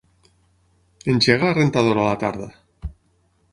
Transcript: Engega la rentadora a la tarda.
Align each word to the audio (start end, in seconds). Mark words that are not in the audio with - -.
Engega 1.13 1.45
la 1.51 1.53
rentadora 1.59 2.03
a 2.05 2.09
la 2.09 2.17
tarda. 2.27 2.51